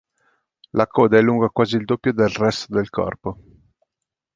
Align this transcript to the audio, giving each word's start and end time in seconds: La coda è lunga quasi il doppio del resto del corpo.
La 0.71 0.87
coda 0.87 1.19
è 1.19 1.21
lunga 1.21 1.49
quasi 1.51 1.75
il 1.75 1.85
doppio 1.85 2.11
del 2.11 2.29
resto 2.29 2.73
del 2.73 2.89
corpo. 2.89 3.37